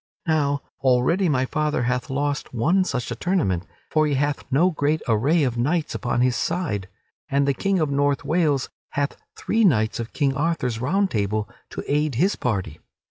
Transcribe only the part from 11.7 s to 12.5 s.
aid his